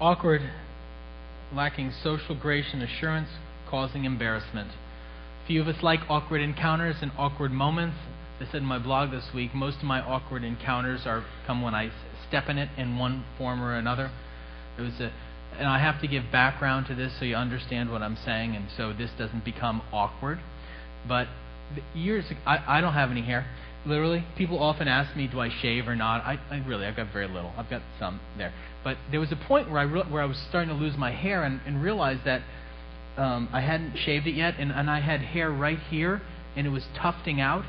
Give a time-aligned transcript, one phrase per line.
[0.00, 0.40] awkward,
[1.54, 3.28] lacking social grace and assurance,
[3.68, 4.70] causing embarrassment.
[5.46, 7.96] Few of us like awkward encounters and awkward moments.
[8.40, 11.74] I said in my blog this week, most of my awkward encounters are come when
[11.74, 11.90] I
[12.26, 14.10] step in it in one form or another.
[14.78, 15.12] It was a,
[15.58, 18.68] and I have to give background to this so you understand what I'm saying, and
[18.74, 20.38] so this doesn't become awkward.
[21.06, 21.28] But
[21.94, 23.46] years, I, I don't have any hair.
[23.86, 27.12] Literally, people often ask me, "Do I shave or not?" I, I really, I've got
[27.12, 27.52] very little.
[27.56, 28.52] I've got some there,
[28.84, 31.12] but there was a point where I re- where I was starting to lose my
[31.12, 32.42] hair and, and realized that
[33.16, 36.20] um, I hadn't shaved it yet, and, and I had hair right here,
[36.56, 37.64] and it was tufting out.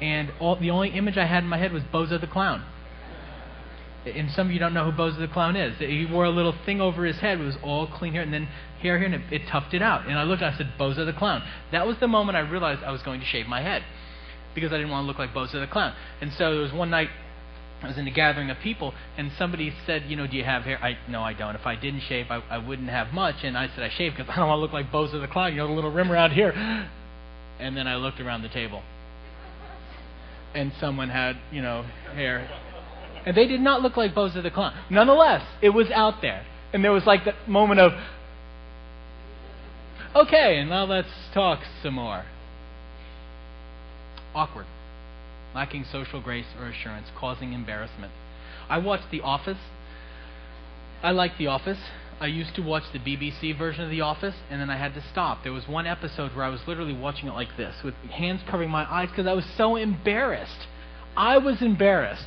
[0.00, 2.64] And all, the only image I had in my head was Bozo the Clown.
[4.04, 5.78] And some of you don't know who Bozo the Clown is.
[5.78, 7.40] He wore a little thing over his head.
[7.40, 8.48] It was all clean hair, and then
[8.82, 10.06] hair here, and it, it tufted out.
[10.06, 11.42] And I looked, I said, Bozo the Clown.
[11.70, 13.84] That was the moment I realized I was going to shave my head
[14.54, 15.94] because I didn't want to look like Bozo the Clown.
[16.20, 17.08] And so there was one night
[17.84, 20.62] I was in a gathering of people, and somebody said, "You know, do you have
[20.62, 21.54] hair?" I no, I don't.
[21.54, 23.36] If I didn't shave, I, I wouldn't have much.
[23.42, 25.52] And I said, "I shave because I don't want to look like Bozo the Clown,
[25.52, 26.52] you know, the little rim around here."
[27.60, 28.82] And then I looked around the table,
[30.54, 32.48] and someone had, you know, hair,
[33.26, 34.74] and they did not look like Bozo the Clown.
[34.90, 37.92] Nonetheless, it was out there, and there was like that moment of,
[40.16, 42.24] "Okay, and now let's talk some more."
[44.34, 44.66] Awkward
[45.54, 48.12] lacking social grace or assurance, causing embarrassment.
[48.68, 49.58] I watched The Office.
[51.02, 51.78] I like The Office.
[52.20, 55.04] I used to watch the BBC version of The Office, and then I had to
[55.12, 55.42] stop.
[55.42, 58.70] There was one episode where I was literally watching it like this, with hands covering
[58.70, 60.66] my eyes, because I was so embarrassed.
[61.16, 62.26] I was embarrassed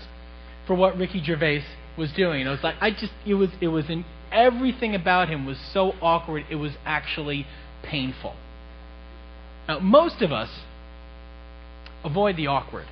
[0.66, 1.64] for what Ricky Gervais
[1.98, 2.46] was doing.
[2.46, 5.94] It was like I just it was it was in everything about him was so
[6.02, 6.46] awkward.
[6.50, 7.48] It was actually
[7.84, 8.36] painful.
[9.68, 10.50] Now, most of us
[12.08, 12.88] avoid the awkward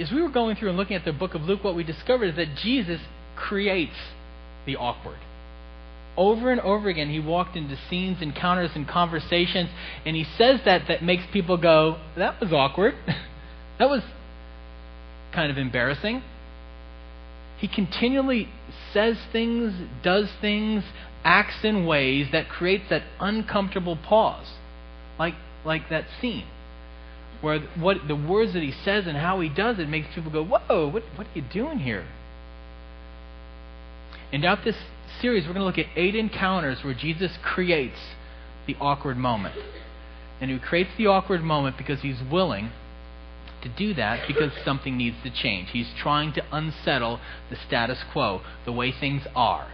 [0.00, 2.26] as we were going through and looking at the book of Luke, what we discovered
[2.26, 3.00] is that Jesus
[3.36, 3.96] creates
[4.66, 5.18] the awkward.
[6.16, 9.70] Over and over again, he walked into scenes, encounters, and conversations,
[10.04, 12.94] and he says that that makes people go, That was awkward.
[13.78, 14.02] that was
[15.32, 16.22] kind of embarrassing.
[17.58, 18.48] He continually
[18.92, 19.72] says things,
[20.02, 20.84] does things,
[21.24, 24.46] acts in ways that creates that uncomfortable pause,
[25.18, 25.34] like,
[25.64, 26.44] like that scene
[27.42, 30.42] where what the words that he says and how he does it makes people go,
[30.42, 32.06] "Whoa, what what are you doing here?"
[34.32, 34.76] And out this
[35.20, 37.98] series, we're going to look at eight encounters where Jesus creates
[38.66, 39.54] the awkward moment,
[40.40, 42.70] and he creates the awkward moment because he's willing
[43.62, 45.70] to do that because something needs to change.
[45.70, 47.20] He's trying to unsettle
[47.50, 49.68] the status quo, the way things are.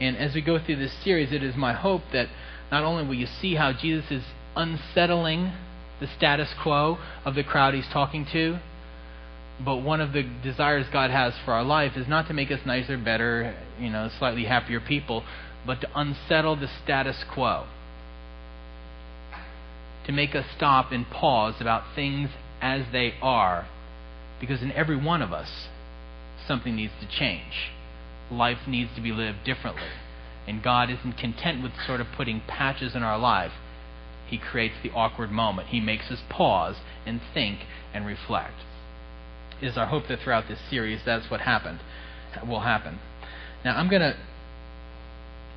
[0.00, 2.28] And as we go through this series, it is my hope that
[2.70, 4.24] not only will you see how Jesus is
[4.56, 5.52] unsettling
[6.00, 8.58] the status quo of the crowd he's talking to.
[9.64, 12.60] But one of the desires God has for our life is not to make us
[12.66, 15.22] nicer, better, you know, slightly happier people,
[15.64, 17.66] but to unsettle the status quo.
[20.06, 22.30] To make us stop and pause about things
[22.60, 23.66] as they are.
[24.40, 25.68] Because in every one of us,
[26.46, 27.70] something needs to change.
[28.30, 29.82] Life needs to be lived differently.
[30.46, 33.52] And God isn't content with sort of putting patches in our life
[34.26, 35.68] he creates the awkward moment.
[35.68, 36.76] He makes us pause
[37.06, 37.60] and think
[37.92, 38.54] and reflect.
[39.60, 41.80] It is our hope that throughout this series, that's what happened,
[42.34, 42.98] that will happen.
[43.64, 44.16] Now, I'm going to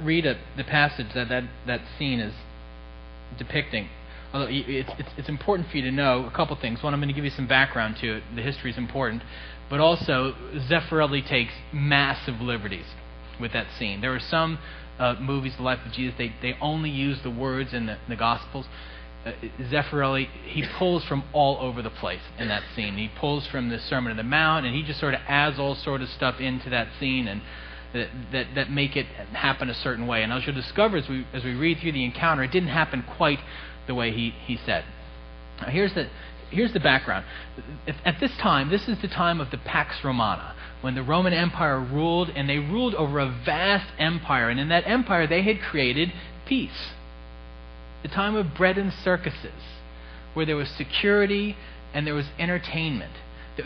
[0.02, 2.34] read a, the passage that, that that scene is
[3.38, 3.90] depicting.
[4.34, 6.84] Although it's, it's, it's important for you to know a couple things.
[6.84, 8.24] One, I'm going to give you some background to it.
[8.36, 9.24] The history is important.
[9.70, 10.34] But also,
[10.70, 12.86] Zeffirelli takes massive liberties
[13.40, 14.02] with that scene.
[14.02, 14.60] There are some
[15.00, 18.16] uh, movies, the life of Jesus, they, they only use the words in the, the
[18.16, 18.66] Gospels.
[19.26, 22.96] Uh, Zeffirelli, he pulls from all over the place in that scene.
[22.98, 25.76] He pulls from the Sermon on the Mount, and he just sort of adds all
[25.76, 27.42] sort of stuff into that scene and
[27.94, 30.24] that, that, that make it happen a certain way.
[30.24, 33.04] And as you'll discover as we, as we read through the encounter, it didn't happen
[33.18, 33.40] quite
[33.88, 34.84] the way he, he said.
[35.62, 36.10] Now, here's the,
[36.52, 37.26] here's the background.
[38.06, 41.80] At this time, this is the time of the Pax Romana when the Roman Empire
[41.80, 44.50] ruled, and they ruled over a vast empire.
[44.50, 46.14] And in that empire, they had created
[46.46, 46.92] peace.
[48.04, 49.64] The time of bread and circuses,
[50.34, 51.58] where there was security
[51.94, 53.14] and there was entertainment.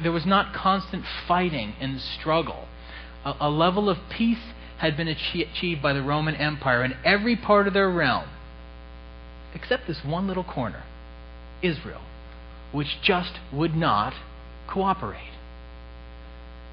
[0.01, 2.67] There was not constant fighting and struggle.
[3.25, 7.67] A, a level of peace had been achieved by the Roman Empire in every part
[7.67, 8.29] of their realm,
[9.53, 10.83] except this one little corner
[11.61, 12.01] Israel,
[12.71, 14.13] which just would not
[14.67, 15.30] cooperate.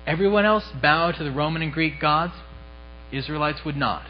[0.08, 2.32] Everyone else bowed to the Roman and Greek gods.
[3.12, 4.06] Israelites would not.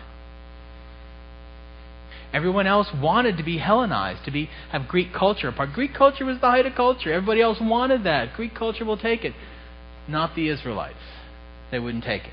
[2.33, 5.73] Everyone else wanted to be Hellenized, to be have Greek culture part.
[5.73, 7.12] Greek culture was the height of culture.
[7.12, 8.35] Everybody else wanted that.
[8.35, 9.35] Greek culture will take it.
[10.06, 10.99] Not the Israelites.
[11.73, 12.33] They wouldn't take it.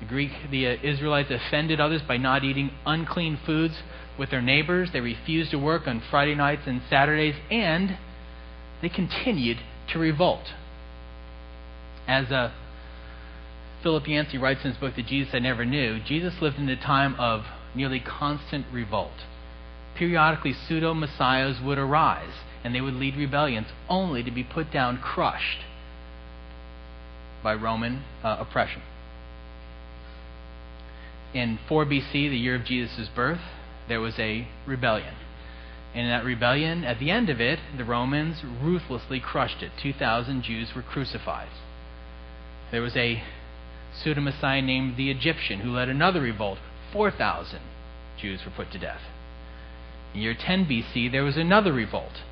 [0.00, 3.74] The Greek, the uh, Israelites offended others by not eating unclean foods
[4.18, 4.90] with their neighbors.
[4.92, 7.96] They refused to work on Friday nights and Saturdays, and
[8.82, 9.60] they continued
[9.92, 10.44] to revolt.
[12.06, 12.52] As uh,
[13.82, 16.80] Philip Yancey writes in his book, The Jesus I Never Knew, Jesus lived in a
[16.80, 19.24] time of nearly constant revolt.
[19.96, 22.34] Periodically, pseudo messiahs would arise,
[22.64, 25.60] and they would lead rebellions, only to be put down, crushed
[27.42, 28.82] by Roman uh, oppression.
[31.34, 33.40] In 4 BC, the year of Jesus' birth,
[33.88, 35.14] there was a rebellion.
[35.94, 39.72] And in that rebellion, at the end of it, the Romans ruthlessly crushed it.
[39.80, 41.48] 2,000 Jews were crucified.
[42.74, 43.22] There was a
[43.92, 46.58] pseudo Messiah named the Egyptian who led another revolt.
[46.92, 47.60] 4,000
[48.20, 49.00] Jews were put to death.
[50.12, 52.22] In year 10 BC, there was another revolt.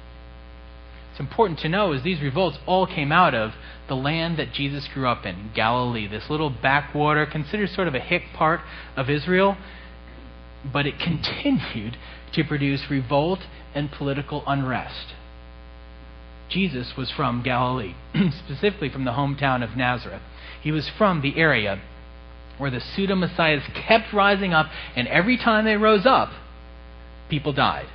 [1.12, 3.52] It's important to know is these revolts all came out of
[3.86, 8.00] the land that Jesus grew up in, Galilee, this little backwater, considered sort of a
[8.00, 8.62] hick part
[8.96, 9.56] of Israel,
[10.72, 11.96] but it continued
[12.32, 13.46] to produce revolt
[13.76, 15.14] and political unrest.
[16.48, 17.94] Jesus was from Galilee,
[18.44, 20.22] specifically from the hometown of Nazareth.
[20.62, 21.80] He was from the area
[22.58, 26.30] where the pseudo messiahs kept rising up, and every time they rose up,
[27.28, 27.86] people died.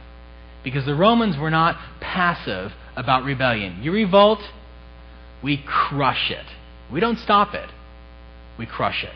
[0.64, 3.80] Because the Romans were not passive about rebellion.
[3.82, 4.40] You revolt,
[5.44, 6.46] we crush it.
[6.92, 7.70] We don't stop it,
[8.58, 9.14] we crush it.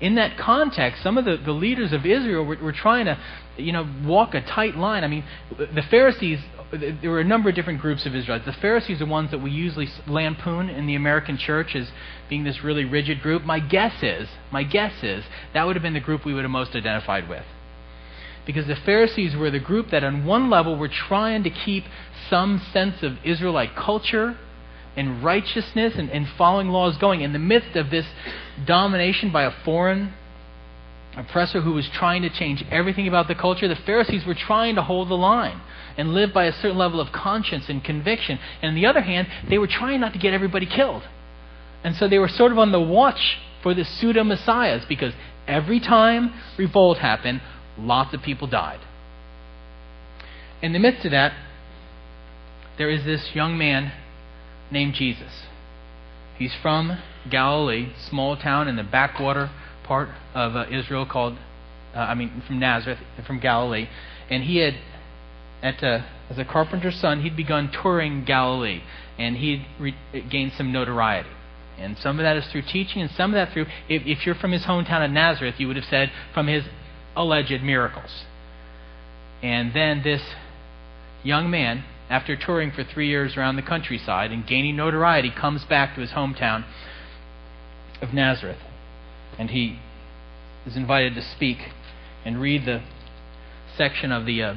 [0.00, 3.18] In that context, some of the, the leaders of Israel were, were trying to,
[3.56, 5.02] you know, walk a tight line.
[5.02, 5.24] I mean,
[5.56, 6.38] the Pharisees
[6.70, 8.44] there were a number of different groups of Israelites.
[8.44, 11.90] The Pharisees are ones that we usually lampoon in the American church as
[12.28, 13.42] being this really rigid group.
[13.44, 15.24] My guess is, my guess is,
[15.54, 17.44] that would have been the group we would have most identified with.
[18.44, 21.84] Because the Pharisees were the group that, on one level, were trying to keep
[22.28, 24.36] some sense of Israelite culture
[24.94, 28.06] and righteousness and, and following laws going in the midst of this
[28.66, 30.12] domination by a foreign
[31.16, 33.68] oppressor who was trying to change everything about the culture.
[33.68, 35.60] The Pharisees were trying to hold the line
[35.98, 38.38] and live by a certain level of conscience and conviction.
[38.62, 41.02] And on the other hand, they were trying not to get everybody killed.
[41.84, 45.12] And so they were sort of on the watch for the pseudo messiahs because
[45.46, 47.42] every time revolt happened,
[47.76, 48.80] lots of people died.
[50.62, 51.32] In the midst of that,
[52.78, 53.92] there is this young man
[54.70, 55.42] named Jesus.
[56.36, 56.98] He's from
[57.28, 59.50] Galilee, small town in the backwater
[59.82, 61.36] part of uh, Israel called,
[61.94, 63.88] uh, I mean, from Nazareth, from Galilee.
[64.30, 64.74] And he had
[65.62, 68.82] at uh, as a carpenter's son, he'd begun touring Galilee,
[69.18, 69.96] and he'd re-
[70.30, 71.30] gained some notoriety.
[71.78, 74.34] And some of that is through teaching, and some of that through, if, if you're
[74.34, 76.64] from his hometown of Nazareth, you would have said from his
[77.16, 78.24] alleged miracles.
[79.42, 80.22] And then this
[81.22, 85.94] young man, after touring for three years around the countryside and gaining notoriety, comes back
[85.94, 86.64] to his hometown
[88.02, 88.58] of Nazareth.
[89.38, 89.78] And he
[90.66, 91.58] is invited to speak
[92.24, 92.82] and read the
[93.76, 94.54] section of the uh,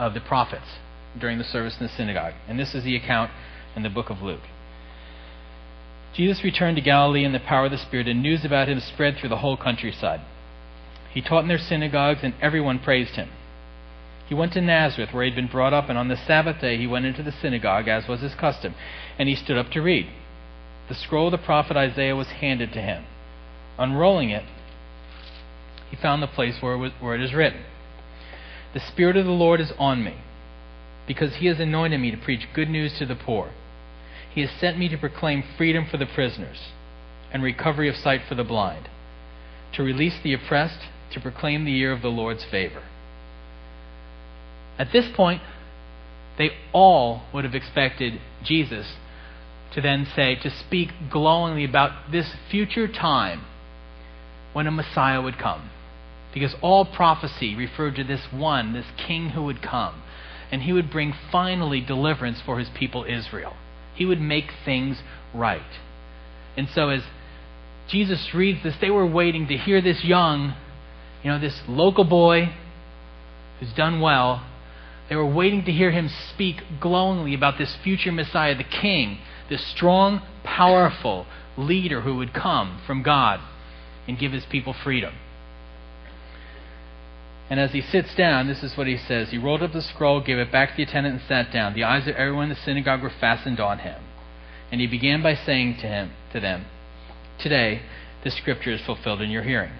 [0.00, 0.78] of the prophets
[1.18, 2.32] during the service in the synagogue.
[2.48, 3.30] And this is the account
[3.76, 4.40] in the book of Luke.
[6.14, 9.16] Jesus returned to Galilee in the power of the Spirit, and news about him spread
[9.16, 10.20] through the whole countryside.
[11.12, 13.28] He taught in their synagogues, and everyone praised him.
[14.26, 16.78] He went to Nazareth, where he had been brought up, and on the Sabbath day
[16.78, 18.74] he went into the synagogue, as was his custom,
[19.18, 20.08] and he stood up to read.
[20.88, 23.04] The scroll of the prophet Isaiah was handed to him.
[23.78, 24.44] Unrolling it,
[25.90, 27.62] he found the place where it, was, where it is written
[28.74, 30.16] the Spirit of the Lord is on me,
[31.06, 33.50] because He has anointed me to preach good news to the poor.
[34.32, 36.58] He has sent me to proclaim freedom for the prisoners
[37.32, 38.88] and recovery of sight for the blind,
[39.74, 40.80] to release the oppressed,
[41.12, 42.82] to proclaim the year of the Lord's favor.
[44.78, 45.42] At this point,
[46.38, 48.94] they all would have expected Jesus
[49.74, 53.44] to then say, to speak glowingly about this future time
[54.52, 55.70] when a Messiah would come.
[56.32, 60.02] Because all prophecy referred to this one, this king who would come.
[60.52, 63.56] And he would bring finally deliverance for his people Israel.
[63.94, 64.98] He would make things
[65.34, 65.60] right.
[66.56, 67.02] And so as
[67.88, 70.54] Jesus reads this, they were waiting to hear this young,
[71.22, 72.52] you know, this local boy
[73.58, 74.46] who's done well.
[75.08, 79.18] They were waiting to hear him speak glowingly about this future Messiah, the King,
[79.48, 83.40] this strong, powerful leader who would come from God
[84.06, 85.14] and give his people freedom.
[87.50, 89.30] And as he sits down, this is what he says.
[89.30, 91.74] He rolled up the scroll, gave it back to the attendant, and sat down.
[91.74, 94.00] The eyes of everyone in the synagogue were fastened on him.
[94.70, 96.66] And he began by saying to him to them,
[97.40, 97.82] Today
[98.22, 99.72] the scripture is fulfilled in your hearing.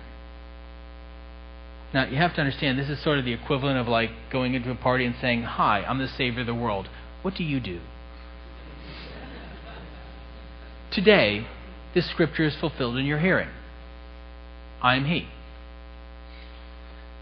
[1.95, 4.71] Now you have to understand this is sort of the equivalent of like going into
[4.73, 6.89] a party and saying, Hi, I'm the Savior of the world.
[7.23, 7.81] What do you do?
[10.93, 11.47] Today
[11.95, 13.49] this scripture is fulfilled in your hearing.
[14.83, 15.29] I am He.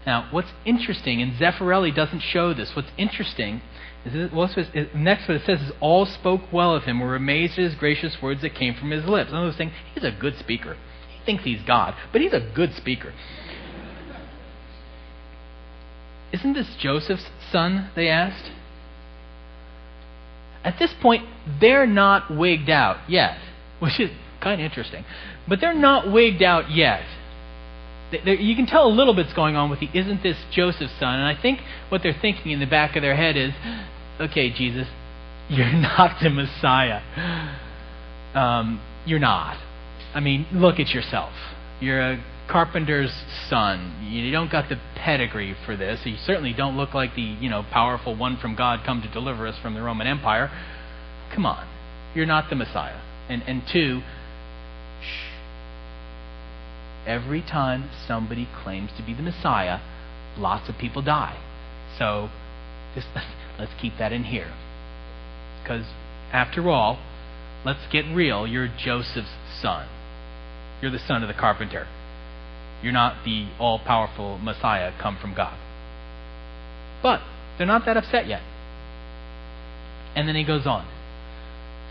[0.09, 3.61] Now, what's interesting, and Zeffirelli doesn't show this, what's interesting
[4.03, 4.31] is
[4.95, 8.17] next what it says is all spoke well of him, were amazed at his gracious
[8.19, 9.29] words that came from his lips.
[9.29, 10.75] Another thing, he's a good speaker.
[11.15, 13.13] He thinks he's God, but he's a good speaker.
[16.33, 17.91] Isn't this Joseph's son?
[17.95, 18.49] They asked.
[20.63, 21.23] At this point,
[21.61, 23.37] they're not wigged out yet,
[23.77, 24.09] which is
[24.41, 25.05] kind of interesting.
[25.47, 27.03] But they're not wigged out yet.
[28.11, 31.19] You can tell a little bit's going on with the isn't this Joseph's son?
[31.19, 33.51] And I think what they're thinking in the back of their head is,
[34.19, 34.87] okay, Jesus,
[35.49, 37.01] you're not the Messiah.
[38.33, 39.57] Um, you're not.
[40.13, 41.33] I mean, look at yourself.
[41.79, 43.13] You're a carpenter's
[43.47, 44.07] son.
[44.09, 45.99] You don't got the pedigree for this.
[46.03, 49.47] You certainly don't look like the, you know, powerful one from God come to deliver
[49.47, 50.49] us from the Roman Empire.
[51.33, 51.67] Come on.
[52.15, 52.99] You're not the Messiah.
[53.29, 54.01] And and two.
[57.09, 59.79] Every time somebody claims to be the Messiah,
[60.37, 61.41] lots of people die.
[61.97, 62.29] So
[62.93, 63.07] just
[63.59, 64.53] let's keep that in here.
[65.63, 65.85] Because
[66.31, 66.99] after all,
[67.65, 69.87] let's get real, you're Joseph's son.
[70.83, 71.87] You're the son of the carpenter.
[72.83, 75.57] You're not the all powerful Messiah come from God.
[77.01, 77.21] But
[77.57, 78.41] they're not that upset yet.
[80.15, 80.87] And then he goes on.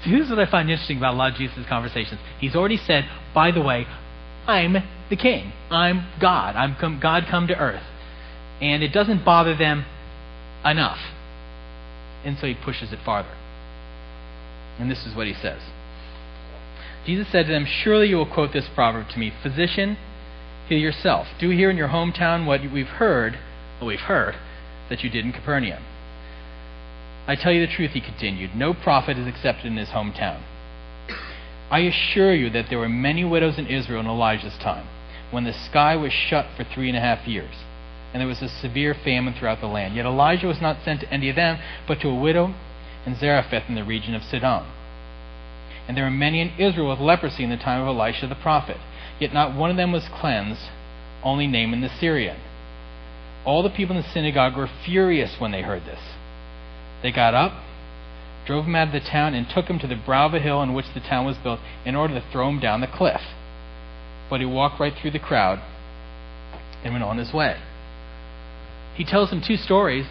[0.04, 2.20] See, this is what I find interesting about a lot of Jesus' conversations.
[2.38, 3.84] He's already said, by the way,
[4.46, 4.76] I'm
[5.10, 5.52] the king.
[5.70, 6.56] I'm God.
[6.56, 7.82] I'm come, God come to earth.
[8.60, 9.84] And it doesn't bother them
[10.64, 10.98] enough.
[12.24, 13.34] And so he pushes it farther.
[14.78, 15.60] And this is what he says
[17.06, 19.96] Jesus said to them, Surely you will quote this proverb to me Physician,
[20.68, 21.26] Heal yourself.
[21.40, 23.38] Do here in your hometown what we've heard,
[23.78, 24.34] what we've heard,
[24.90, 25.82] that you did in Capernaum.
[27.26, 28.54] I tell you the truth, he continued.
[28.54, 30.42] No prophet is accepted in his hometown.
[31.70, 34.86] I assure you that there were many widows in Israel in Elijah's time,
[35.30, 37.54] when the sky was shut for three and a half years,
[38.12, 39.94] and there was a severe famine throughout the land.
[39.94, 42.54] Yet Elijah was not sent to any of them, but to a widow
[43.04, 44.66] in Zarephath in the region of Sidon.
[45.86, 48.78] And there were many in Israel with leprosy in the time of Elisha the prophet
[49.18, 50.62] Yet not one of them was cleansed,
[51.22, 52.38] only Naaman the Syrian.
[53.44, 56.00] All the people in the synagogue were furious when they heard this.
[57.02, 57.52] They got up,
[58.46, 60.58] drove him out of the town, and took him to the brow of a hill
[60.58, 63.20] on which the town was built in order to throw him down the cliff.
[64.30, 65.60] But he walked right through the crowd
[66.84, 67.56] and went on his way.
[68.94, 70.06] He tells them two stories,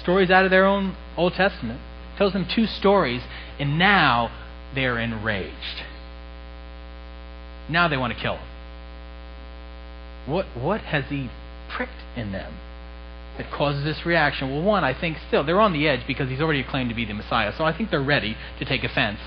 [0.00, 1.80] stories out of their own Old Testament.
[2.16, 3.22] Tells them two stories,
[3.60, 4.30] and now
[4.74, 5.84] they're enraged.
[7.70, 8.48] Now they want to kill him.
[10.26, 11.30] What, what has he
[11.70, 12.54] pricked in them
[13.38, 14.50] that causes this reaction?
[14.50, 17.04] Well, one, I think still, they're on the edge because he's already claimed to be
[17.04, 19.20] the Messiah, so I think they're ready to take offense.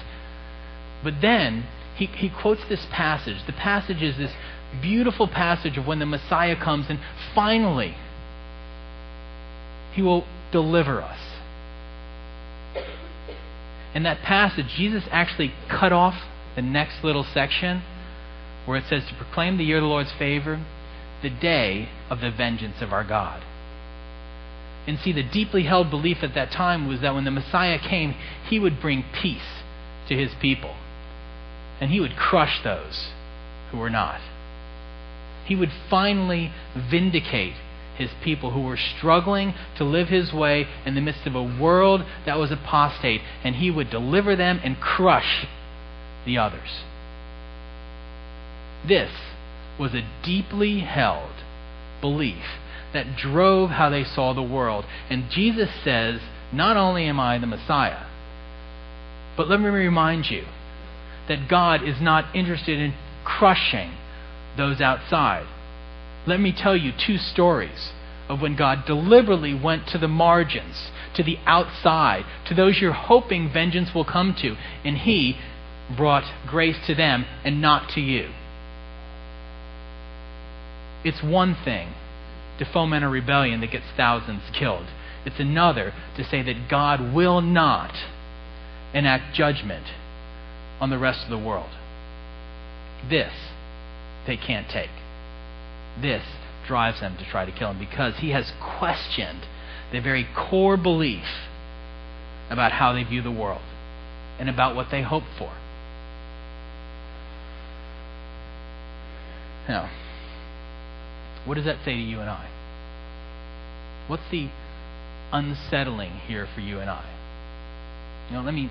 [1.04, 3.38] But then he, he quotes this passage.
[3.46, 4.32] The passage is this
[4.82, 7.00] beautiful passage of when the Messiah comes and
[7.36, 7.96] finally
[9.94, 11.20] he will deliver us.
[13.94, 16.16] In that passage, Jesus actually cut off
[16.56, 17.84] the next little section
[18.66, 20.64] where it says to proclaim the year of the Lord's favor,
[21.22, 23.44] the day of the vengeance of our God.
[24.88, 28.16] And see, the deeply held belief at that time was that when the Messiah came,
[28.48, 29.62] he would bring peace
[30.08, 30.76] to his people.
[31.82, 33.10] And he would crush those
[33.72, 34.22] who were not.
[35.46, 37.56] He would finally vindicate
[37.98, 42.06] his people who were struggling to live his way in the midst of a world
[42.26, 43.22] that was apostate.
[43.44, 45.46] And he would deliver them and crush
[46.26, 46.84] the others.
[48.88, 49.12] This
[49.80, 51.32] was a deeply held
[52.00, 52.44] belief
[52.94, 54.86] that drove how they saw the world.
[55.10, 56.22] And Jesus says,
[56.54, 58.06] Not only am I the Messiah,
[59.36, 60.46] but let me remind you
[61.28, 63.92] that God is not interested in crushing
[64.58, 65.46] those outside.
[66.28, 67.92] Let me tell you two stories
[68.30, 73.52] of when God deliberately went to the margins, to the outside, to those you're hoping
[73.52, 75.38] vengeance will come to, and He
[75.96, 78.30] brought grace to them and not to you.
[81.04, 81.90] It's one thing
[82.60, 84.86] to foment a rebellion that gets thousands killed.
[85.26, 87.94] It's another to say that God will not
[88.94, 89.86] enact judgment
[90.82, 91.70] on the rest of the world.
[93.10, 93.32] This
[94.28, 94.90] they can't take.
[96.02, 96.24] This
[96.68, 99.46] drives them to try to kill him because he has questioned
[99.92, 101.26] the very core belief
[102.50, 103.62] about how they view the world
[104.40, 105.54] and about what they hope for.
[109.68, 109.90] Now,
[111.46, 112.50] what does that say to you and I?
[114.08, 114.50] What's the
[115.32, 117.06] unsettling here for you and I?
[118.30, 118.70] You know, let me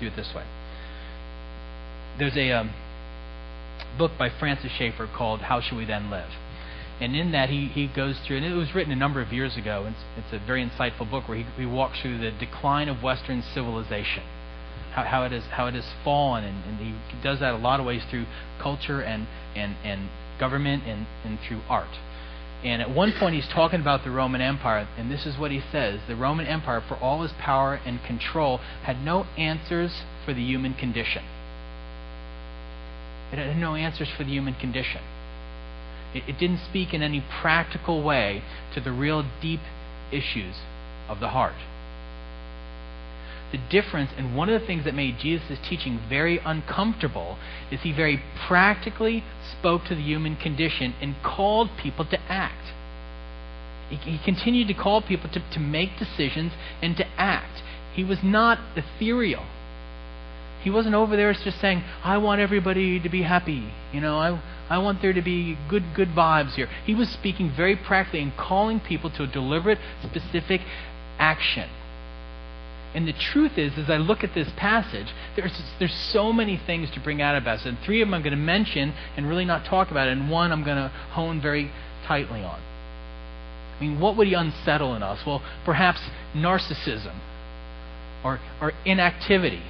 [0.00, 0.44] do it this way.
[2.18, 2.72] There's a um,
[3.98, 6.30] book by Francis Schaeffer called How Should We Then Live?
[6.98, 9.58] And in that, he, he goes through, and it was written a number of years
[9.58, 12.88] ago, and it's, it's a very insightful book where he, he walks through the decline
[12.88, 14.22] of Western civilization,
[14.94, 17.80] how, how, it, is, how it has fallen, and, and he does that a lot
[17.80, 18.24] of ways through
[18.62, 20.08] culture and, and, and
[20.40, 21.98] government and, and through art.
[22.64, 25.60] And at one point, he's talking about the Roman Empire, and this is what he
[25.70, 30.42] says The Roman Empire, for all its power and control, had no answers for the
[30.42, 31.22] human condition.
[33.32, 35.02] It had no answers for the human condition.
[36.14, 38.42] It, it didn't speak in any practical way
[38.74, 39.60] to the real deep
[40.12, 40.54] issues
[41.08, 41.56] of the heart.
[43.52, 47.38] The difference, and one of the things that made Jesus' teaching very uncomfortable,
[47.70, 49.22] is he very practically
[49.58, 52.72] spoke to the human condition and called people to act.
[53.88, 56.52] He, he continued to call people to, to make decisions
[56.82, 57.62] and to act.
[57.94, 59.46] He was not ethereal.
[60.66, 63.72] He wasn't over there just saying, I want everybody to be happy.
[63.92, 66.68] You know, I, I want there to be good, good vibes here.
[66.84, 70.62] He was speaking very practically and calling people to a deliberate, specific
[71.20, 71.70] action.
[72.96, 75.06] And the truth is, as I look at this passage,
[75.36, 77.64] there's, there's so many things to bring out of us.
[77.64, 80.08] And three of them I'm going to mention and really not talk about.
[80.08, 81.70] And one I'm going to hone very
[82.08, 82.60] tightly on.
[83.78, 85.20] I mean, what would he unsettle in us?
[85.24, 86.00] Well, perhaps
[86.34, 87.14] narcissism
[88.24, 89.62] or, or inactivity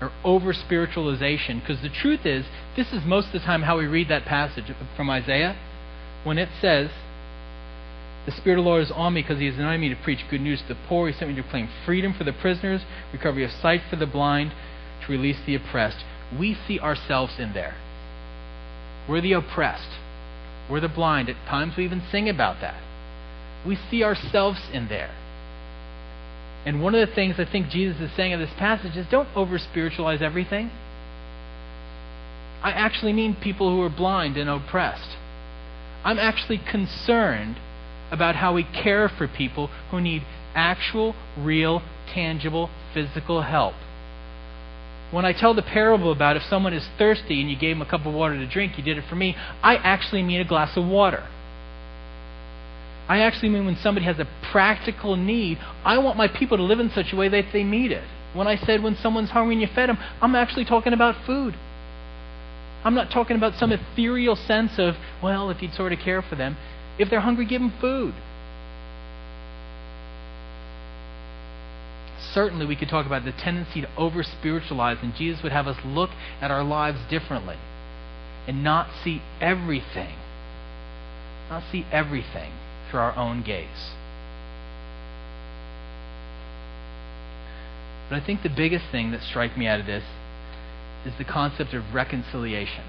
[0.00, 1.60] or over spiritualization.
[1.60, 4.64] Because the truth is, this is most of the time how we read that passage
[4.96, 5.56] from Isaiah.
[6.24, 6.90] When it says,
[8.26, 10.20] The Spirit of the Lord is on me because He has anointed me to preach
[10.30, 11.08] good news to the poor.
[11.08, 14.52] He sent me to proclaim freedom for the prisoners, recovery of sight for the blind,
[15.04, 16.04] to release the oppressed.
[16.38, 17.74] We see ourselves in there.
[19.08, 19.98] We're the oppressed.
[20.70, 21.28] We're the blind.
[21.28, 22.80] At times we even sing about that.
[23.66, 25.10] We see ourselves in there.
[26.66, 29.28] And one of the things I think Jesus is saying in this passage is don't
[29.34, 30.70] over spiritualize everything.
[32.62, 35.16] I actually mean people who are blind and oppressed.
[36.04, 37.56] I'm actually concerned
[38.10, 40.22] about how we care for people who need
[40.54, 43.74] actual, real, tangible, physical help.
[45.10, 47.90] When I tell the parable about if someone is thirsty and you gave them a
[47.90, 50.76] cup of water to drink, you did it for me, I actually mean a glass
[50.76, 51.26] of water.
[53.10, 56.78] I actually mean when somebody has a practical need, I want my people to live
[56.78, 58.04] in such a way that they meet it.
[58.34, 61.56] When I said when someone's hungry and you fed them, I'm actually talking about food.
[62.84, 66.36] I'm not talking about some ethereal sense of, well, if you'd sort of care for
[66.36, 66.56] them.
[67.00, 68.14] If they're hungry, give them food.
[72.32, 75.78] Certainly, we could talk about the tendency to over spiritualize, and Jesus would have us
[75.84, 77.56] look at our lives differently
[78.46, 80.14] and not see everything.
[81.50, 82.52] Not see everything
[82.90, 83.94] through our own gaze.
[88.08, 90.04] But I think the biggest thing that strikes me out of this
[91.06, 92.84] is the concept of reconciliation.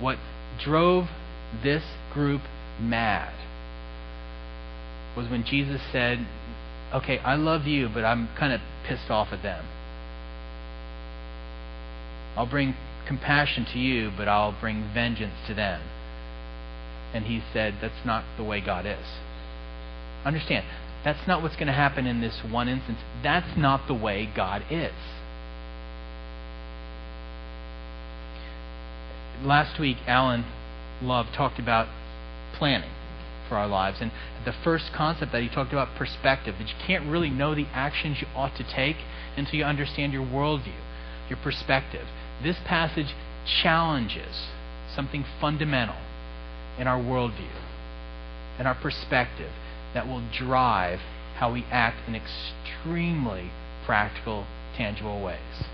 [0.00, 0.18] What
[0.62, 1.08] drove
[1.62, 2.40] this group
[2.80, 3.32] mad
[5.16, 6.26] was when Jesus said,
[6.92, 9.64] Okay, I love you, but I'm kind of pissed off at them.
[12.36, 12.74] I'll bring
[13.06, 15.80] compassion to you, but I'll bring vengeance to them.
[17.14, 19.06] And he said, That's not the way God is.
[20.24, 20.66] Understand,
[21.04, 22.98] that's not what's going to happen in this one instance.
[23.22, 24.92] That's not the way God is.
[29.42, 30.44] Last week, Alan
[31.02, 31.88] Love talked about
[32.56, 32.90] planning
[33.48, 33.98] for our lives.
[34.00, 34.10] And
[34.44, 38.18] the first concept that he talked about perspective, that you can't really know the actions
[38.20, 38.96] you ought to take
[39.36, 40.80] until you understand your worldview,
[41.28, 42.06] your perspective.
[42.42, 43.14] This passage
[43.62, 44.48] challenges
[44.94, 45.96] something fundamental
[46.78, 47.54] in our worldview
[48.58, 49.52] and our perspective
[49.94, 51.00] that will drive
[51.36, 53.50] how we act in extremely
[53.84, 55.64] practical, tangible ways.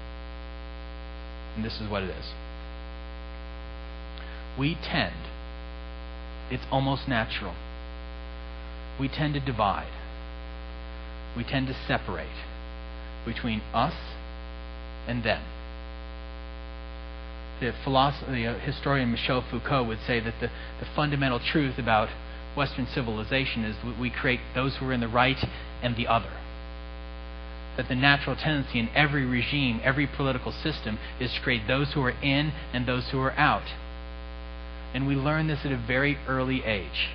[1.56, 2.32] And this is what it is.
[4.58, 5.14] We tend,
[6.50, 7.54] it's almost natural,
[8.98, 9.92] we tend to divide.
[11.36, 12.26] We tend to separate
[13.24, 13.94] between us
[15.06, 15.42] and them
[17.60, 17.72] the
[18.28, 20.48] the uh, historian Michel Foucault would say that the,
[20.80, 22.08] the fundamental truth about
[22.56, 25.36] Western civilization is that we create those who are in the right
[25.82, 26.32] and the other.
[27.76, 32.02] That the natural tendency in every regime, every political system, is to create those who
[32.02, 33.68] are in and those who are out.
[34.92, 37.08] And we learn this at a very early age.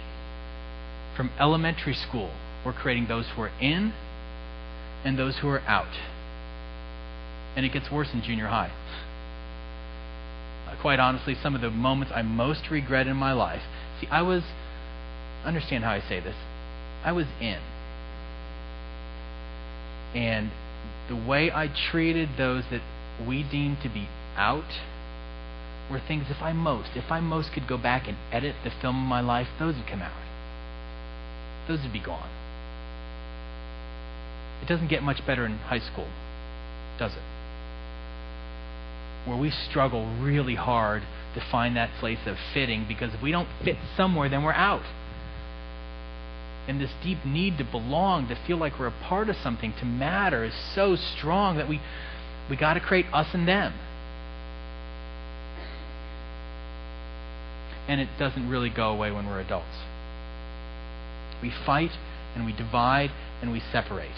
[1.17, 2.31] From elementary school,
[2.65, 3.93] we're creating those who are in
[5.03, 5.93] and those who are out.
[7.55, 8.71] And it gets worse in junior high
[10.81, 13.61] quite honestly, some of the moments I most regret in my life.
[13.99, 14.43] See, I was,
[15.43, 16.35] understand how I say this,
[17.03, 17.59] I was in.
[20.15, 20.51] And
[21.09, 22.81] the way I treated those that
[23.27, 24.79] we deemed to be out
[25.89, 29.03] were things if I most, if I most could go back and edit the film
[29.03, 30.11] of my life, those would come out.
[31.67, 32.29] Those would be gone.
[34.61, 36.07] It doesn't get much better in high school,
[36.97, 37.34] does it?
[39.25, 41.01] Where we struggle really hard
[41.33, 44.83] to find that place of fitting because if we don't fit somewhere, then we're out.
[46.67, 49.85] And this deep need to belong, to feel like we're a part of something, to
[49.85, 51.79] matter is so strong that we
[52.49, 53.73] we got to create us and them.
[57.87, 59.65] And it doesn't really go away when we're adults.
[61.41, 61.91] We fight
[62.35, 63.11] and we divide
[63.41, 64.15] and we separate.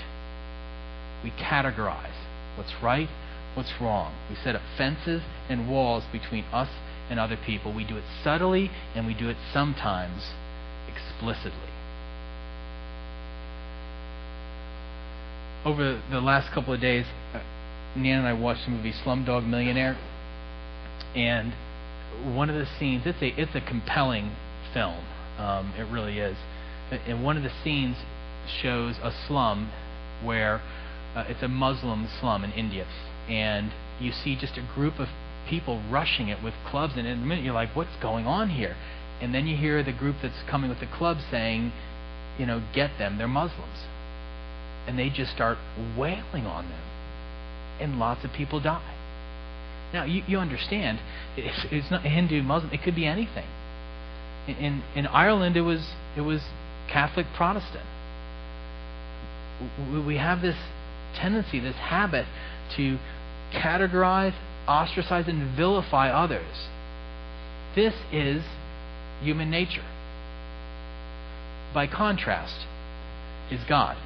[1.24, 2.16] We categorize
[2.58, 3.10] what's right,
[3.58, 4.14] what's wrong.
[4.30, 6.70] We set up fences and walls between us
[7.10, 7.74] and other people.
[7.74, 10.32] We do it subtly and we do it sometimes
[10.88, 11.74] explicitly.
[15.66, 17.40] Over the last couple of days, uh,
[17.98, 19.98] Nan and I watched the movie Slumdog Millionaire,
[21.16, 21.52] and
[22.36, 24.32] one of the scenes it's a it's a compelling
[24.72, 25.04] film.
[25.40, 26.38] Um, it really is.
[26.92, 27.98] And one of the scenes
[28.62, 29.72] shows a slum
[30.24, 30.62] where
[31.16, 32.86] uh, it's a Muslim slum in India,
[33.30, 35.08] and you see just a group of
[35.50, 38.76] people rushing it with clubs, and in a minute you're like, "What's going on here?"
[39.22, 41.72] And then you hear the group that's coming with the club saying,
[42.38, 43.18] "You know, get them.
[43.18, 43.88] They're Muslims,"
[44.88, 45.58] and they just start
[45.98, 46.82] wailing on them,
[47.80, 48.94] and lots of people die.
[49.94, 51.00] Now you, you understand,
[51.38, 52.74] it's, it's not Hindu, Muslim.
[52.74, 53.48] It could be anything.
[54.48, 56.42] In, in Ireland, it was it was
[56.90, 57.86] Catholic, Protestant.
[60.06, 60.58] We have this
[61.16, 62.26] tendency, this habit
[62.76, 62.98] to
[63.54, 64.34] categorize,
[64.68, 66.68] ostracize, and vilify others.
[67.76, 68.44] This is
[69.22, 69.86] human nature.
[71.74, 72.66] By contrast,
[73.52, 73.98] is God.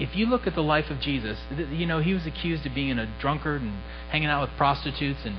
[0.00, 1.38] If you look at the life of Jesus,
[1.70, 3.72] you know, he was accused of being a drunkard and
[4.10, 5.38] hanging out with prostitutes and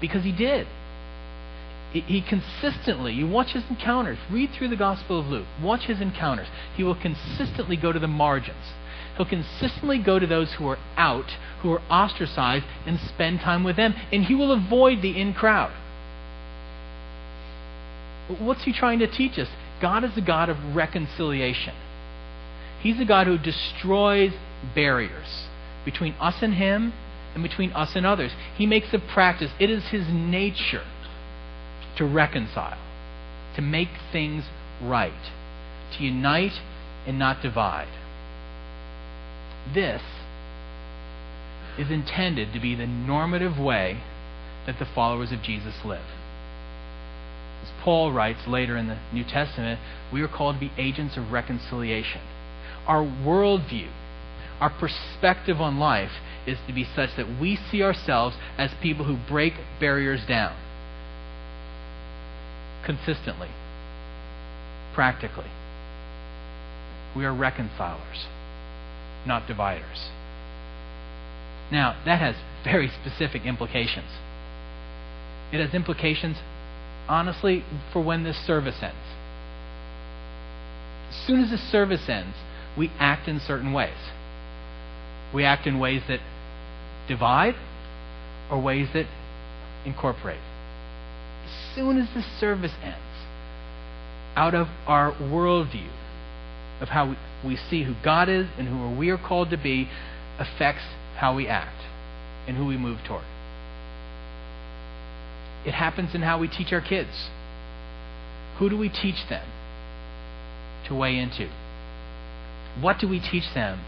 [0.00, 0.66] because he did
[1.94, 6.48] he consistently, you watch his encounters, read through the Gospel of Luke, watch his encounters.
[6.76, 8.72] He will consistently go to the margins.
[9.16, 11.30] He'll consistently go to those who are out,
[11.62, 13.94] who are ostracized, and spend time with them.
[14.12, 15.72] And he will avoid the in crowd.
[18.40, 19.48] What's he trying to teach us?
[19.80, 21.74] God is a God of reconciliation.
[22.80, 24.32] He's a God who destroys
[24.74, 25.46] barriers
[25.84, 26.92] between us and him
[27.34, 28.32] and between us and others.
[28.56, 30.84] He makes a practice, it is his nature
[31.96, 32.78] to reconcile,
[33.56, 34.44] to make things
[34.82, 35.12] right,
[35.96, 36.60] to unite
[37.06, 37.88] and not divide.
[39.72, 40.02] This
[41.78, 44.02] is intended to be the normative way
[44.66, 46.04] that the followers of Jesus live.
[47.62, 49.80] As Paul writes later in the New Testament,
[50.12, 52.20] we are called to be agents of reconciliation.
[52.86, 53.90] Our worldview,
[54.60, 56.12] our perspective on life,
[56.46, 60.54] is to be such that we see ourselves as people who break barriers down
[62.84, 63.48] consistently,
[64.94, 65.50] practically.
[67.16, 68.26] We are reconcilers,
[69.26, 70.10] not dividers.
[71.72, 74.10] Now, that has very specific implications.
[75.52, 76.36] It has implications,
[77.08, 78.96] honestly, for when this service ends.
[81.10, 82.36] As soon as this service ends,
[82.76, 84.10] we act in certain ways.
[85.34, 86.20] We act in ways that
[87.08, 87.54] divide
[88.50, 89.06] or ways that
[89.84, 90.40] incorporate
[91.44, 92.98] As soon as the service ends,
[94.36, 95.90] out of our worldview
[96.84, 99.88] of how we, see who God is and who we are called to be
[100.38, 100.84] affects
[101.16, 101.80] how we act
[102.46, 103.24] and who we move toward.
[105.64, 107.30] It happens in how we teach our kids.
[108.58, 109.48] Who do we teach them
[110.88, 111.50] to weigh into?
[112.82, 113.80] What do we teach them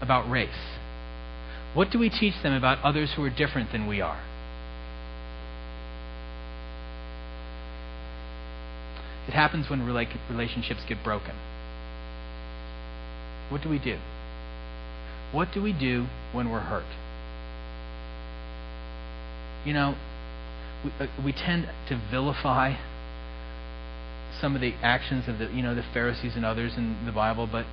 [0.00, 0.50] about race?
[1.74, 4.20] What do we teach them about others who are different than we are?
[9.28, 11.36] It happens when relationships get broken.
[13.52, 13.98] What do we do?
[15.30, 16.86] What do we do when we're hurt?
[19.66, 19.94] You know,
[20.82, 22.76] we, uh, we tend to vilify
[24.40, 27.46] some of the actions of the you know the Pharisees and others in the Bible,
[27.46, 27.66] but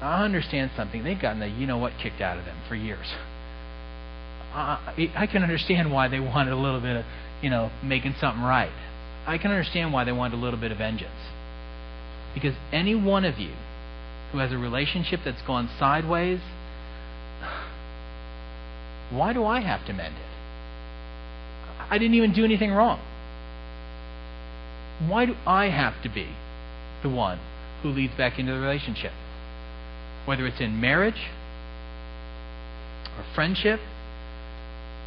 [0.00, 1.04] I understand something.
[1.04, 3.06] They've gotten the you know what kicked out of them for years.
[4.54, 7.04] I, I can understand why they wanted a little bit of
[7.42, 8.72] you know making something right.
[9.26, 11.10] I can understand why they wanted a little bit of vengeance.
[12.32, 13.52] Because any one of you
[14.32, 16.40] who has a relationship that's gone sideways,
[19.10, 20.22] why do I have to mend it?
[21.90, 23.00] I didn't even do anything wrong.
[25.08, 26.28] Why do I have to be
[27.02, 27.38] the one
[27.82, 29.12] who leads back into the relationship?
[30.24, 31.30] Whether it's in marriage,
[33.16, 33.80] or friendship,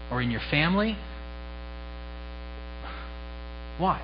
[0.10, 0.98] or in your family,
[3.80, 4.02] Why?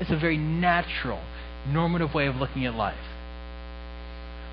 [0.00, 1.20] It's a very natural,
[1.68, 2.98] normative way of looking at life.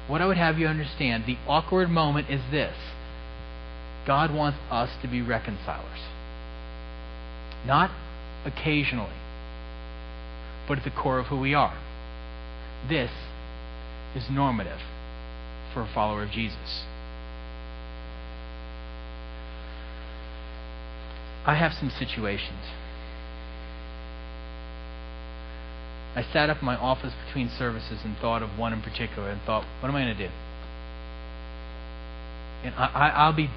[0.07, 2.75] What I would have you understand the awkward moment is this
[4.05, 5.99] God wants us to be reconcilers.
[7.65, 7.89] Not
[8.45, 9.15] occasionally,
[10.67, 11.75] but at the core of who we are.
[12.87, 13.09] This
[14.15, 14.79] is normative
[15.73, 16.85] for a follower of Jesus.
[21.47, 22.65] I have some situations.
[26.15, 29.41] I sat up in my office between services and thought of one in particular and
[29.41, 30.33] thought, what am I going to do?
[32.63, 33.49] And I, will be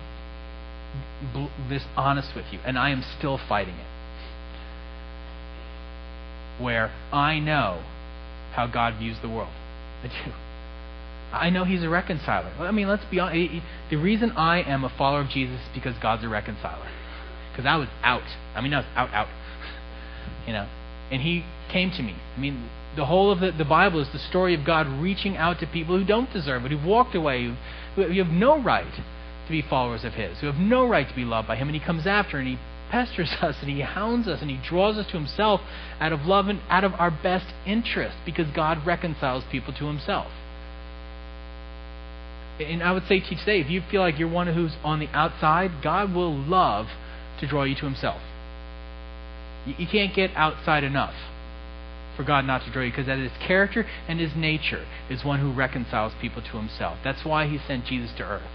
[1.69, 3.87] this honest with you, and I am still fighting it.
[6.63, 7.83] Where I know
[8.53, 9.53] how God views the world.
[10.03, 10.33] I do.
[11.33, 12.53] I know He's a reconciler.
[12.59, 13.63] I mean, let's be honest.
[13.91, 16.91] The reason I am a follower of Jesus is because God's a reconciler.
[17.53, 18.23] Because I was out.
[18.55, 19.29] I mean, I was out, out.
[20.47, 20.67] You know,
[21.11, 22.15] and He came to me.
[22.37, 25.61] I mean, the whole of the, the Bible is the story of God reaching out
[25.61, 27.55] to people who don't deserve it, who've walked away, who,
[28.03, 31.25] who have no right to be followers of His, who have no right to be
[31.25, 31.69] loved by Him.
[31.69, 32.59] And He comes after and He
[32.91, 35.61] pesters us and He hounds us and He draws us to Himself
[36.01, 40.31] out of love and out of our best interest because God reconciles people to Himself.
[42.61, 44.99] And I would say to you today, if you feel like you're one who's on
[44.99, 46.87] the outside, God will love
[47.39, 48.21] to draw you to Himself.
[49.67, 51.15] You can't get outside enough
[52.17, 55.25] for God not to draw you because that is His character and His nature is
[55.25, 56.99] one who reconciles people to Himself.
[57.05, 58.51] That's why He sent Jesus to earth.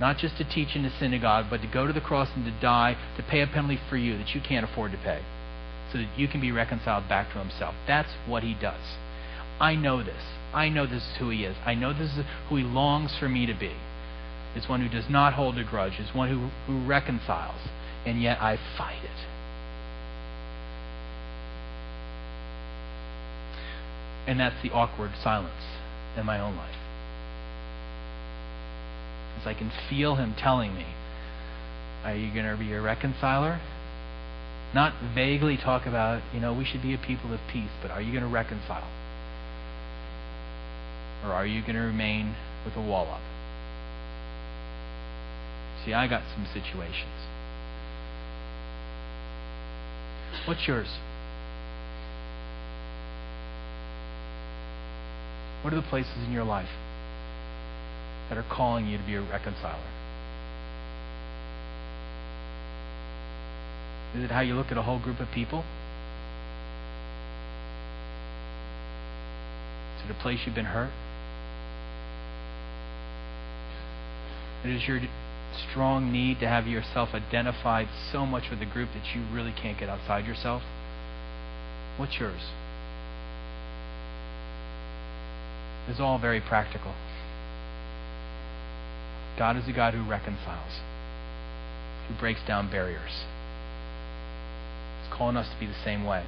[0.00, 2.60] Not just to teach in the synagogue, but to go to the cross and to
[2.60, 5.20] die, to pay a penalty for you that you can't afford to pay,
[5.92, 7.74] so that you can be reconciled back to Himself.
[7.86, 8.96] That's what He does.
[9.60, 10.22] I know this.
[10.52, 11.56] I know this is who He is.
[11.64, 13.72] I know this is who He longs for me to be.
[14.56, 17.60] Is one who does not hold a grudge, is one who, who reconciles,
[18.06, 19.33] and yet I fight it.
[24.26, 25.78] And that's the awkward silence
[26.16, 26.76] in my own life.
[29.40, 30.86] As I can feel him telling me,
[32.04, 33.60] Are you going to be a reconciler?
[34.74, 38.02] Not vaguely talk about, you know, we should be a people of peace, but are
[38.02, 38.88] you going to reconcile?
[41.24, 42.34] Or are you going to remain
[42.64, 43.22] with a wall up?
[45.84, 47.28] See, I got some situations.
[50.46, 50.88] What's yours?
[55.64, 56.68] What are the places in your life
[58.28, 59.80] that are calling you to be a reconciler?
[64.14, 65.60] Is it how you look at a whole group of people?
[69.96, 70.92] Is it a place you've been hurt?
[74.66, 75.00] It is your
[75.70, 79.78] strong need to have yourself identified so much with the group that you really can't
[79.78, 80.62] get outside yourself?
[81.96, 82.50] What's yours?
[85.88, 86.94] It's all very practical.
[89.38, 90.80] God is a God who reconciles,
[92.08, 93.24] who breaks down barriers.
[95.02, 96.24] He's calling us to be the same way.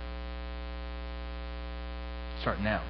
[2.41, 2.83] Start now.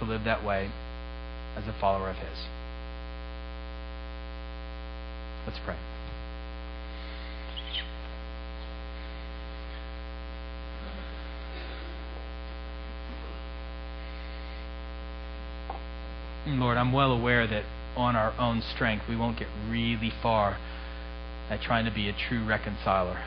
[0.00, 0.70] To live that way
[1.56, 2.46] as a follower of His.
[5.46, 5.76] Let's pray.
[16.58, 17.64] Lord, I'm well aware that
[17.96, 20.58] on our own strength we won't get really far
[21.50, 23.22] at trying to be a true reconciler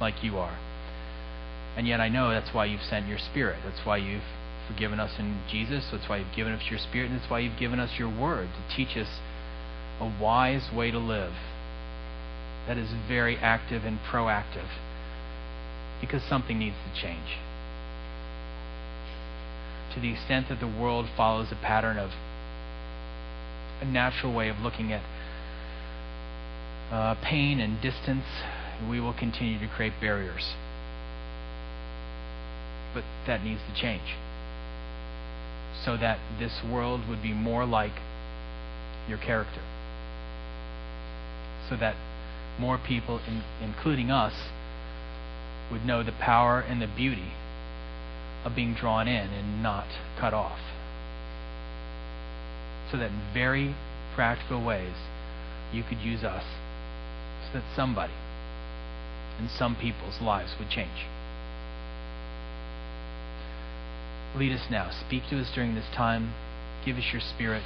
[0.00, 0.56] like you are.
[1.76, 3.58] And yet I know that's why you've sent your Spirit.
[3.64, 4.24] That's why you've
[4.68, 5.88] forgiven us in Jesus.
[5.92, 7.10] That's why you've given us your Spirit.
[7.10, 9.08] And that's why you've given us your Word to teach us
[10.00, 11.32] a wise way to live
[12.66, 14.68] that is very active and proactive
[16.00, 17.38] because something needs to change
[19.96, 22.10] to the extent that the world follows a pattern of
[23.80, 25.02] a natural way of looking at
[26.92, 28.24] uh, pain and distance,
[28.90, 30.54] we will continue to create barriers.
[32.92, 34.16] But that needs to change
[35.82, 37.92] so that this world would be more like
[39.08, 39.62] your character.
[41.70, 41.96] So that
[42.60, 44.34] more people, in, including us,
[45.72, 47.32] would know the power and the beauty
[48.46, 49.88] of being drawn in and not
[50.20, 50.60] cut off.
[52.92, 53.74] So that in very
[54.14, 54.94] practical ways,
[55.72, 56.44] you could use us
[57.44, 58.14] so that somebody
[59.40, 61.04] in some people's lives would change.
[64.36, 64.90] Lead us now.
[65.06, 66.32] Speak to us during this time.
[66.84, 67.64] Give us your spirit.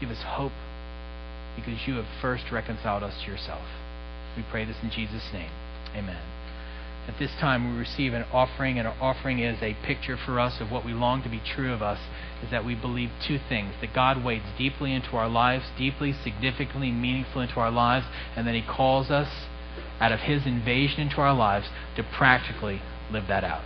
[0.00, 0.56] Give us hope
[1.54, 3.66] because you have first reconciled us to yourself.
[4.36, 5.50] We pray this in Jesus' name.
[5.94, 6.39] Amen.
[7.10, 10.60] At this time, we receive an offering, and our offering is a picture for us
[10.60, 11.98] of what we long to be true of us,
[12.40, 13.74] is that we believe two things.
[13.80, 18.54] That God wades deeply into our lives, deeply, significantly, meaningfully into our lives, and that
[18.54, 19.46] He calls us
[19.98, 23.64] out of His invasion into our lives to practically live that out.